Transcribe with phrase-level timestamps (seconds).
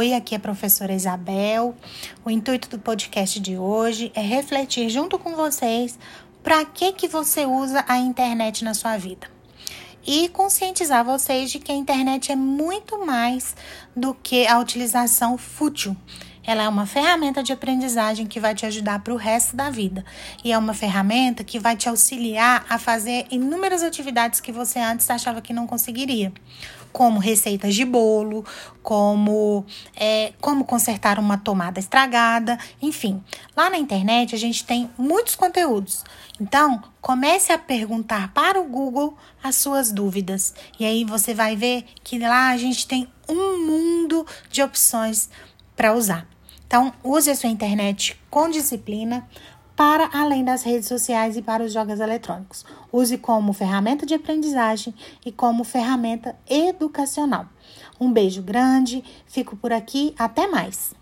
[0.00, 1.76] Oi, aqui é a professora Isabel.
[2.24, 5.98] O intuito do podcast de hoje é refletir junto com vocês
[6.42, 9.26] para que que você usa a internet na sua vida.
[10.06, 13.54] E conscientizar vocês de que a internet é muito mais
[13.94, 15.94] do que a utilização fútil.
[16.42, 20.02] Ela é uma ferramenta de aprendizagem que vai te ajudar para o resto da vida.
[20.42, 25.10] E é uma ferramenta que vai te auxiliar a fazer inúmeras atividades que você antes
[25.10, 26.32] achava que não conseguiria.
[26.92, 28.44] Como receitas de bolo,
[28.82, 29.64] como,
[29.96, 33.22] é, como consertar uma tomada estragada, enfim.
[33.56, 36.04] Lá na internet a gente tem muitos conteúdos.
[36.40, 40.54] Então, comece a perguntar para o Google as suas dúvidas.
[40.78, 45.28] E aí você vai ver que lá a gente tem um mundo de opções
[45.76, 46.26] para usar.
[46.66, 49.28] Então, use a sua internet com disciplina
[49.80, 52.66] para além das redes sociais e para os jogos eletrônicos.
[52.92, 54.94] Use como ferramenta de aprendizagem
[55.24, 57.46] e como ferramenta educacional.
[57.98, 60.99] Um beijo grande, fico por aqui, até mais!